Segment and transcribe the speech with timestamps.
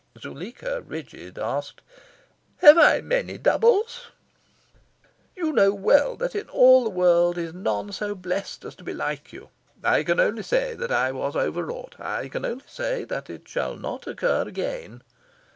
[0.19, 1.81] Zuleika, rigid, asked
[2.57, 4.07] "Have I many doubles?"
[5.35, 8.95] "You know well that in all the world is none so blest as to be
[8.95, 9.49] like you.
[9.83, 11.97] I can only say that I was over wrought.
[11.99, 15.03] I can only say that it shall not occur again."